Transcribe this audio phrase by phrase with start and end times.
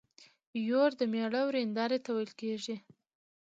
[0.67, 2.75] يور د مېړه ويرنداري ته ويل کيږي.